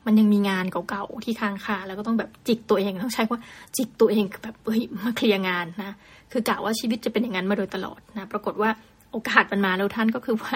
[0.06, 3.40] มันยังมีงานเก่าๆที่ค้างคาแล้วก็ต้องแบบจิกตัวเองต้องใช้ว่า
[3.76, 5.92] จิกตัวเองแบบเฮ้ยมาเคลียร์งานนะ
[6.32, 8.70] คือกะว่าชีวิตจะเป็นอย่างนั้นมาโดยตลอดนะปรากฏว่า
[9.12, 10.54] โอกาสมันมาแล้วท่านก็คือว่า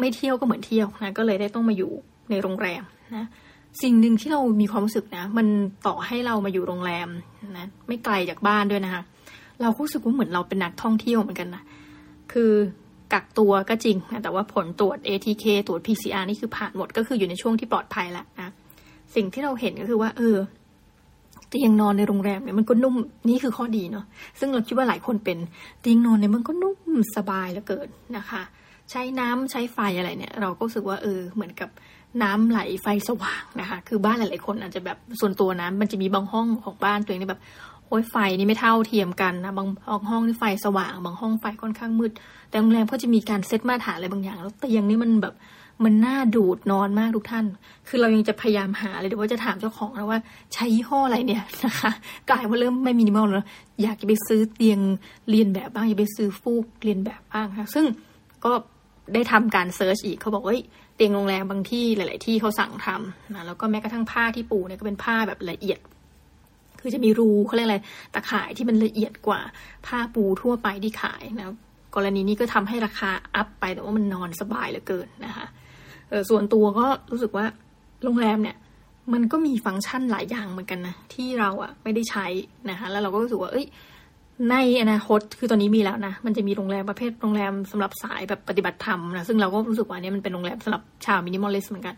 [0.00, 1.92] ไม่เที่ยวก็เหมือนเที่ยวนะก็เลยได้ต้องมาอยู่
[2.30, 2.82] ในโรงแรม
[3.16, 3.26] นะ
[3.82, 5.46] สิ่งหนึ่งที่เรามีความรู้สึกนะ มัน
[5.86, 7.08] ต่อให้เรามาอยู่โรงแรม
[7.56, 9.02] นะไม่ไกลจากบ้านด้วยนะคะ
[9.60, 11.62] เรารู้สึกว่าเหมือนเราเป็นนักท่องเที่ยวเหมือนกันนะ
[12.32, 12.52] คือ
[13.12, 18.50] กักตัวก็จริง แต่ว่าผลตรวจ ATK ตรวจ PCR นี่คือผ่านหมดก็คืออยู่ในช่วงที่ปลอดภัยแล้วนะ
[19.14, 20.36] สิ่งที่เราเห็นก็คือว่า เออ
[21.48, 22.94] เตียงนอนในโรงแรมเนี่ยมันก็นุ่ม
[23.28, 24.04] นี่คือข้อดีเนาะ
[24.38, 25.38] ซึ่งเราคิดว่าหลายคนเป็น
[25.80, 26.78] เตียงนอนเนี่ยมันก็นุ่ม
[27.16, 28.42] สบายเหลือเกินนะคะ
[28.90, 31.70] ใช้น้ำใช้ไฟอะไรเนี่ย เราก็รู้สึกว่าเออเหมือนกับ
[32.22, 37.42] น้ำไหลไฟสว่างนะคะ คือบ้านหลาย ๆ คนอาจจะแบบส่วนตัวนะมันจะมีบางห้องของบ้านตัวเองนี่แบบ
[37.88, 39.66] โอ้ยไฟนี่ไม่เท่าเทียมกันนะบาง
[40.10, 42.12] ห้องที่ไฟสว่าง บางห้องไฟค่อนข้างมืด
[42.48, 45.34] แต่โรงแรมก็จะมีการเซตมาตรฐานอะไรบางอย่าง แล้วเตียงนี่มันแบบ
[45.84, 47.44] มันน่าดูดนอนมากทุกท่าน
[47.88, 50.18] คือเรายังจะพยายามหาเลยเดี๋ยวว่าจะถามเจ้าของแล้วว่า
[50.54, 51.90] ใช้ยี่ห้ออะไรเนี่ยนะคะ
[52.30, 53.46] กลายว่าเริ่มไม่มินิมอลแล้ว
[53.82, 54.78] อยากจะไปซื้อเตียง
[55.30, 57.84] เลียนแบบบ้างอยากไปซื้อฟูกเลียนแบบบ้างค่ะ ซึ่ง
[58.44, 58.52] ก็
[59.14, 60.54] ได้ทำการ search อีกเขาบอกว่า
[60.96, 65.78] เตียงโรงแรมบางที่หลาย ๆ ที่เขาสั่งทำนะแล้วก็แม้กระทั่งผ้าที่ปูเนี่ยก็เป็นผ้าแบบละเอียด
[66.80, 67.78] คือจะมีรูเขาเรียกอะไร
[68.14, 69.40] ตาข่ายที่มันละเอียดกว่า
[69.86, 71.46] ผ้าปูทั่วไปที่ขายนะ
[71.94, 75.46] กรณีนี้ก็ทำให้ราคา up ไปแต่ว่ามันนอนสบายเหลือเกินนะคะ
[76.10, 77.46] เออส่วนตัวก็รู้สึกว่า
[78.04, 78.56] โรงแรมเนี่ย
[79.12, 82.26] มันก็มีฟังก์ชันหลายอย่างเหมือนกันนะที่เราอะไม่ได้ใช้
[82.70, 83.66] นะคะแล้วเราก็รู้สึกว่าเอ้ย
[84.50, 91.96] ในอนาคตคือตอนนี้มีแล้วนะ มันจะมีโรงแรมประเภทโรงแรมสำหรับสายแบบปฏิบัติธรรมนะซึ่งเราก็รู้สึกว่าเนี่ยมันเป็นโรงแรมสำหรับชาว minimalist เหมือนกัน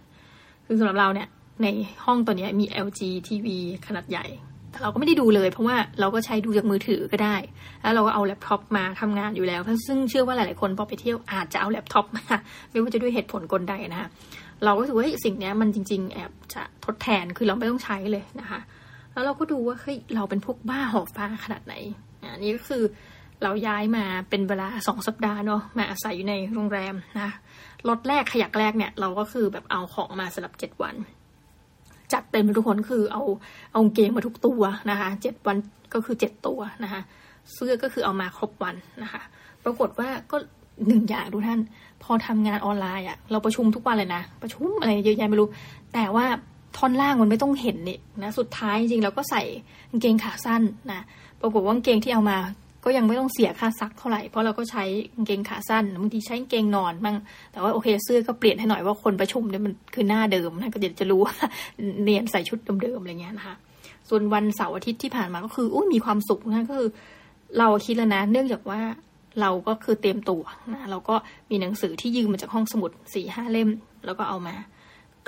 [0.66, 1.28] คือสำหรับเราเนี่ย
[1.62, 1.66] ใน
[2.04, 3.46] ห้องตัวนี้มี LG TV
[3.86, 4.26] ขนาดใหญ่
[4.70, 7.36] แต่เราก็ไม่ได้ดูเลย เพราะว่าเราก็ใช้ดูจากมือถือก็ได้
[7.82, 12.24] แล้วเราก็เอาแล็ปท็อปมาทำงานอยู่แล้วซึ่งเชื่อว่าหลายๆคนพอไปเที่ยวอาจจะเอาแล็ปท็อปมา
[12.70, 14.08] ไม่ว่าจะด้วยเหตุผลกลใดนะคะ
[14.64, 18.60] เราก็ถือว่าสิ่งนี้มันจริง ๆ แอบจะทดแทนคือเราไม่ต้องใช้เลยนะคะ
[19.12, 21.74] แล้วเราก็ดูว่าเฮ้ยเราเป็นพวกบ้าหอบฟ้าขนาดไหน
[22.32, 22.82] อันนี้ก็คือ
[23.42, 27.30] เราย้ายมาเป็นเวลาสองสัปดาห์เนาะมาอาศัยอยู่ในโรงแรมนะ
[27.88, 30.94] รถแรกขยักแรกเนี่ย เราก็คือแบบเอาของมาสำหรับเจ็ดวัน
[32.12, 33.22] จัดเต็มทุกคนคือเอา
[33.72, 35.56] เอาเกงมาทุกตัวนะคะเจ็ดวัน
[35.94, 37.00] ก็คือเจ็ดตัวนะคะ
[37.52, 39.22] เสื้อก็คือเอามาครบวันนะคะ
[39.64, 40.36] ปรากฏว่าก็
[40.86, 41.60] หนึ่งอย่างทุกท่าน
[42.02, 45.48] พอทำงานออนไลน์อะเราประชุมทุกวันเลยนะ ประชุมอะไรเยอะแยะไม่รู้
[45.94, 46.26] แต่ว่า
[46.76, 49.42] ท่อนล่างมันไม่ต้องเห็นนี่นะสุดท้ายจริงเราก็ใส่
[49.90, 51.00] กางเกงขาสั้นนะ
[51.40, 52.38] ปรากฏว่ากางเกงที่เอามา
[52.84, 57.16] ก็ยังไม่ต้องเสียค่าซักเท่าไหร่เพราะเราก็ใช้กางเกงขาสั้นบางทีใช้กางเกงนอนบ้าง
[57.52, 61.34] แต่ว่าโอเคเสื้อก็เปลี่ยนให้หน่อยว่าคนประชุมเนี่ยมันคือหน้าเดิมนะก็เดี๋ยวจะรู้ว่า
[62.02, 63.56] เนียนใส่ชุดเดิมๆอะไรเงี้ยนะคะ
[64.08, 66.90] ส่วนวันเสาร์อาทิตย์ที่ผ่านมาก็คืออุ้ยมีความสุขนะก็คือ
[67.58, 68.80] เราคิดแล้วนะ เนื่องจากว่า
[69.40, 71.14] เราก็คือเตรียมตัวนะเราก็
[71.50, 73.70] มีหนังสือที่ยืมมาจากห้องสมุดสี่ห้าเล่ม
[74.04, 74.54] แล้วก็เอามา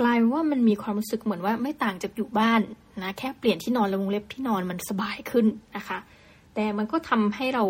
[0.01, 2.61] กลายว่ามันมีความรู้สึกเหมือนว่าไม่ต่างจากอยู่บ้าน
[3.03, 5.99] นะแค่เปลี่ยนที่นอนและวงเล็บที่นอนมันสบายขึ้นนะคะ
[6.55, 7.65] แต่มันก็ทำให้เรา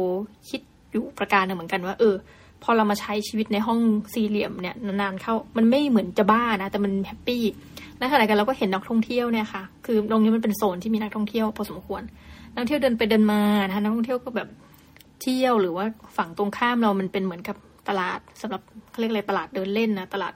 [0.49, 2.15] คิดอยู่ประการหนึ่งเหมือนกันว่า เออ
[2.63, 3.79] พอเรามาใช้ชีวิตในห้อง
[4.15, 7.43] สี่เหลี่ยมเนี่ยนานๆเข้ามันไม่เหมือนจะบ้านะแต่มัน happy
[7.99, 12.03] และขณะกันเราก็เห็นนักท่องเที่ยวเนี่ยค่ะคือตรงนี้มันเป็นโซนที่มีนักท่องเที่ยวพอสมควร
[12.53, 14.49] นักท่องเที่ยวเดินไปเดินมานะคะนักท่องเที่ยวก็แบบ
[15.23, 17.57] เที่ยวหรือว่าฝั่งตรงข้ามเรามันเป็นเหมือนกับ
[17.89, 20.35] ตลาดสำหรับเขาเรียกอะไรตลาดเดินเล่นนะตลาด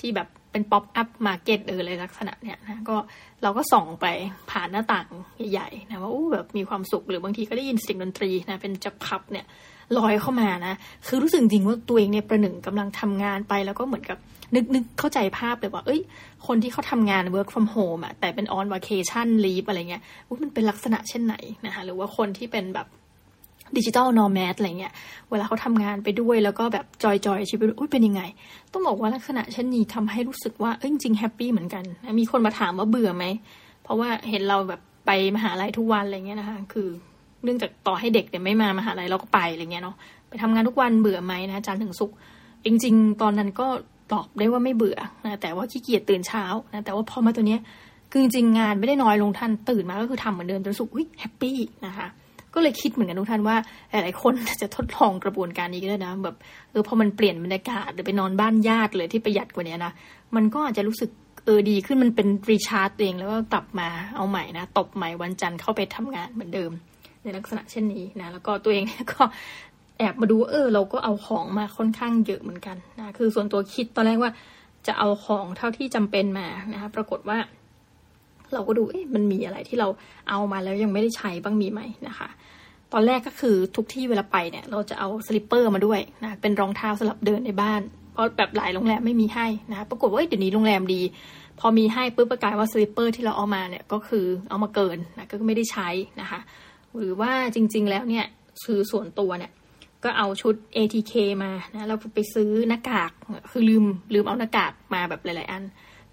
[0.00, 2.96] ที่แบบ เป็น pop-up market เอออะไรลักษณะเนี้ยนะก็
[3.42, 4.06] เราก็ส่องไป
[4.50, 5.06] ผ่านหน้าต่าง
[5.52, 9.46] ใหญ่ๆนะว่าอู้แบบมีความสุขหรือบางทีก็ได้ยินเสียงดนตรีนะเป็นจับพับเนี่ย
[9.98, 10.74] ลอยเข้ามานะ
[11.06, 14.18] คือรู้สึกจริงว่าตัวเองเนี่ยประหนึ่งกำลังทำงานไปแล้วก็เหมือนกับ
[14.54, 16.00] นึกนึกเข้าใจภาพเลยว่า เอ้ย
[16.46, 20.02] คนที่เขาทำงาน work from home อะแต่เป็น on vacation leave อะไรเงี้ย
[20.42, 21.36] มันเป็นลักษณะเช่นไหน
[21.66, 22.86] นะคะหรือว่าคนที่เป็นแบบ
[23.78, 24.92] digital nomads อะไรเงี้ย
[25.30, 28.22] เวลาเขาทำงานไปด้วยแล้วก็แบบ joy ๆชีวิตอุ้ยเป็นยังไง
[28.72, 31.84] ต้องบอกว่าลักษณะเช่นนี้ทำให้รู้สึกว่าเอ้ยจริง happy เหมือนกัน
[32.20, 33.24] มีคนมาถามว่าเบื่อไหม
[33.82, 36.88] เพราะว่าเห็นเราแบบไปมหาลัยทุกวันอะไรเงี้ยนะคะ คือ
[37.44, 39.96] เนื่องจากต่อให้เด็กเนี่ยไม่มามหาลัยเราก็ไปอะไรเงี้ยเนาะ
[40.28, 42.10] ไปทำงานทุกวันเบื่อไหมนะจันถึงศุก
[42.64, 43.66] จริง ๆ ตอนนั้นก็
[44.12, 47.60] ตอบได้ว่าไม่เบื่อนะแต่ว่าขี้เกียจตื่นเช้านะแต่ว่าพอมาตัวเนี้ย
[48.10, 50.88] คือจริงๆงานไม่ได้น้อยลงท่านตื่นมาก็คือทำเหมือนเดิมจนสุข
[51.20, 51.56] แฮปปี้
[51.86, 52.06] นะคะ
[52.54, 53.56] ก็เลยคิดเหมือนกันทุกท่านว่า
[53.90, 56.36] หลายๆคนจะทดลองกระบวนการนี้ก็ได้นะ แบบ
[56.70, 59.92] เออพอมันเปลี่ยนบรรยากาศหรือไปนอนบ้านญาติเลยที่ประหยัดกว่านี้นะ
[60.36, 61.10] มันก็อาจจะรู้สึก
[61.44, 66.70] เออดีขึ้นมันเป็น recharge ตัวเองแล้วก็กลับมาเอาใหม่นะตบใหม่วันจันทร์เข้าไปทำงานเหมือนเดิม
[67.22, 69.22] ในลักษณะเช่นนี้นะแล้วก็ตัวเองก็
[69.98, 74.32] แอบมาดูเออเราก็เอาของมาค่อนข้างเยอะเหมือนกันนะคือส่วนตัวคิดตอนแรกว่า
[74.86, 77.38] จะเอาของเท่าที่จำเป็นมานะคะปรากฏว่า
[78.54, 79.88] เราก็ดูเอ๊ะมันมีอะไรที่เรา
[80.28, 82.28] เอามาแล้วยังไม่ได้ใช้บ้างมีไหมนะคะ
[82.92, 87.80] ตอนแรกก็คือทุกที่เวลาไปเนี่ยเราจะเอา slipper มาด้วยนะเป็นรองเท้าสำหรับเดินในบ้าน
[88.12, 91.02] เพราะแบบหลายโรงแรมไม่มีให้นะปรากฏว่าเดี๋ยวนี้โรงแรมดี
[91.60, 95.88] พอมีให้ปุ๊บปรากฏว่า slipper ที่เราเอามาเนี่ยก็คือเอามาเกินนะก็ไม่ได้ใช้
[96.20, 96.40] นะคะ
[96.96, 98.26] หรือว่าจริง ๆ แล้วเนี่ย
[98.64, 99.52] คือส่วนตัวเนี่ย
[100.04, 101.12] ก็เอาชุด ATK
[101.42, 103.12] มานะเราไปซื้อหน้ากาก
[103.50, 105.62] คือลืมลืมเอาหน้ากากมาแบบหลาย ๆ อัน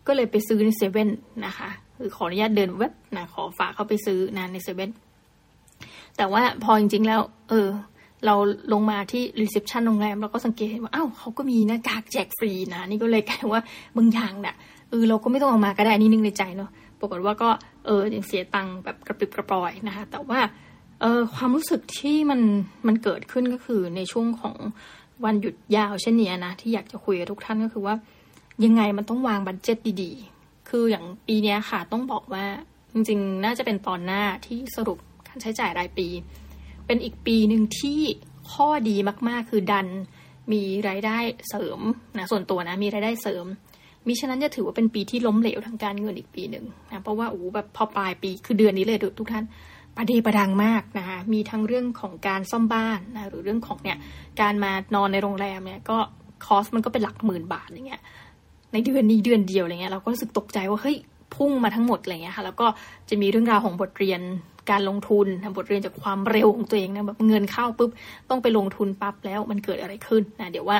[0.08, 1.10] ก็เลยไปซื้อในเซเว่น
[1.46, 1.70] นะคะ
[2.02, 4.92] คือขออนุญาตเดินเว็บนะขอฝากเขาไปซื้อนะในเซเว่น
[6.18, 7.68] แต่ว่าพอจริงๆแล้ว เออ
[8.26, 8.36] เรา
[8.74, 13.62] ลงมาที่ reception โรงแรมเราก็สังเกตเห็นว่าอ้าวเขาก็มีหน้ากากแจกฟรีนะ นี่ก็เลยกลายว่า
[13.98, 14.56] บางอย่างเนี่ย
[14.90, 17.50] เออเราก็ไม่ต้องเอามาก็ได้นี่นึงในใจเนาะปรากฏว่าก็
[17.86, 20.40] เออยังเสียตังค์แบบกะปริบกะปรอยนะคะ แต่ว่า
[21.02, 22.42] เออความรู้สึกที่มัน
[22.88, 24.56] มันเกิดขึ้นก็คือในช่วงของ
[25.26, 27.96] วันหยุดยาวเช่นนี้นะ ที่อยากจะคุยกับทุกท่านก็คือว่า
[28.66, 30.41] ยังไงมันต้องวาง budget ดีๆ
[30.72, 32.46] คืออย่างปีนี้ค่ะต้องบอกว่า
[32.94, 36.08] จริงๆ น่าจะเป็นตอนหน้าที่สรุปการใช้จ่ายรายปี
[36.86, 38.02] เป็นอีกปีหนึ่งที่
[38.54, 38.96] ข้อดี
[39.28, 39.88] มากๆ คือดัน
[40.52, 41.18] มีรายได้
[41.50, 41.80] เสริม
[42.18, 43.46] นะส่วนตัวนะมีรายได้เสริม
[44.08, 49.46] มิฉะนั้นจะถือว่าเป็นปีที่ล้มเหลวทางการเงินอีกปีหนึ่งนะเพราะว่าโอ้แบบพอปลายปีคือเดือนนี้เลยทุกท่าน
[49.96, 53.98] ประเดประดังมากนะคะมีทั้งเรื่องของการซ่อมบ้านนะหรือเรื่องของเนี่ย
[54.42, 55.98] การมานอนในโรงแรมเนี่ยก็
[56.46, 58.02] คอสมันก็เป็นหลักหมื่นบาทอย่างเงี้ย
[58.74, 60.98] ในเดือนนี้เดือนเดียวอะไรเงี้ยเราก็รู้สึกตกใจว่าเฮ้ย
[61.36, 62.68] พุ่งมาทั้งหมดอะไรเงี้ยค่ะ แล้วก็
[63.10, 64.22] จะมีเรื่องราวของบทเรียน
[64.72, 67.92] การลงทุนบทเรียนจากความเร็วของตัวเองนะแบบเงินเข้าปุ๊บ
[68.30, 70.78] ต้องไปลงทุนปั๊บแล้วมันเกิดอะไรขึ้นนะเดี๋ยวว่า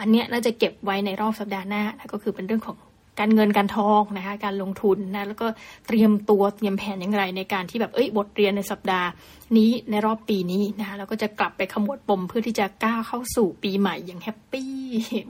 [0.00, 2.76] อันเนี้ยน่าจะเก็บไว้ในรอบสัปดาห์หน้านะก็คือเป็นเรื่องของ
[3.20, 5.46] การเงินการทองนะคะการลงทุนนะแล้วก็
[5.86, 9.08] เตรียมตัวเตรียมแผนอย่างไรในการที่แบบเอ้ยบทเรียนในสัปดาห์
[9.56, 14.72] นี้ในรอบปีนี้นะคะแล้วก็จะกลับไปขมวดปมเพื่อที่จะก้าวเข้าสู่ปีใหม่อย่างแฮปปี้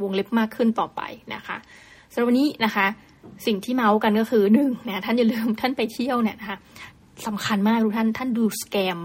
[0.02, 1.00] วงเล็บมากขึ้นต่อไป
[1.34, 1.56] นะคะ
[2.12, 2.86] สำหรับวันนี้นะคะ
[3.46, 6.58] สิ่งที่เม้าท์กันก็คือหนึ่งนะท่านอย่าลืมท่านไปเที่ยวเนี่ยนะคะ
[7.26, 8.98] สำคัญมากทุกท่านท่านดู scam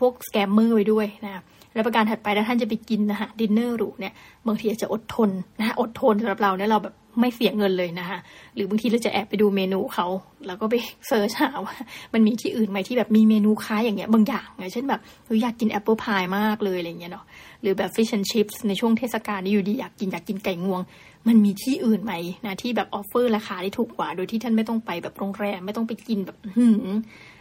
[0.00, 1.42] พวก scammer ไว้ด้วยนะ
[1.74, 4.12] แล้วประการถัดไปถ้าท่านจะไปกินนะฮะดินเนอร์หรูเนี่ย
[4.46, 8.18] บางทีอาจจะอดทนนะอดทนสำหรับเราเนี่ยเราแบบไม่เสียเงินเลยนะคะ
[8.54, 10.06] หรือบางทีเราจะแอบไปดูเมนูเขา
[10.46, 10.74] แล้วก็ไป
[11.08, 11.76] search หาว่า
[12.14, 15.00] มันมีที่อื่นไหมที่แบบมีเมนูคล้ายอย่างเงี้ยบางอย่างเช่นแบบ
[15.42, 17.24] อยากกิน apple pie มากเลยอะไรเงี้ยเนาะ
[17.62, 20.80] หรือแบบ fish and chips ในช่วงเทศกาลนี่อยู่ดีอยากกินอยากกินไก่งวง
[21.28, 22.14] มันมีที่อื่นไหม
[22.46, 26.88] นะที่แบบ offer ราคาที่ถูกกว่า โดยที่ท่านไม่ต้องไปแบบโรงแรมไม่ต้องไปกินแบบหืม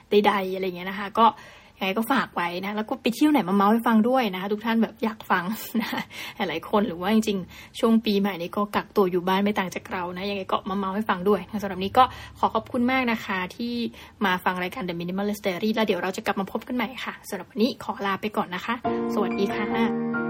[0.09, 1.27] ใดๆอะไรเงี้ยนะคะ ก็
[1.77, 5.43] ยังไงก็ฝากไว้นะแล้วก็ไปเที่ยวไหนมาเม้าท์ให้ฟังด้วยนะคะ ทุกท่านแบบอยากฟัง
[5.81, 5.89] นะ
[6.37, 12.03] หลายคนหรือว่าจริงๆ ช่วงปีใหม่นี้ก็กักตัวอยู่บ้านไม่ต่างจากเรานะยังไงก็มาเม้าท์ให้ฟังด้วยสำหรับนี้ก็
[12.39, 13.73] ขอขอบคุณมากนะคะที่
[14.25, 18.73] มาฟังรายการ The Minimalist Diary แล้วเดี๋ยวเราจะกลับมาพบกันใหม่ค่ะสำหรับวันนี้ขอลาไปก่อนนะคะ
[19.13, 20.28] สวัสดีค่ะ